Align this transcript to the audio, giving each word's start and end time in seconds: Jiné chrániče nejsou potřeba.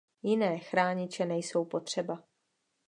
Jiné 0.23 0.59
chrániče 0.59 1.25
nejsou 1.25 1.65
potřeba. 1.65 2.23